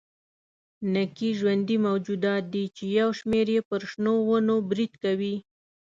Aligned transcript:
نکي 0.93 1.29
ژوندي 1.39 1.77
موجودات 1.87 2.43
دي 2.53 2.63
چې 2.75 2.83
یو 2.99 3.09
شمېر 3.19 3.45
یې 3.55 3.61
پر 3.69 3.81
شنو 3.91 4.13
ونو 4.29 4.55
برید 4.69 4.93
کوي. 5.03 5.35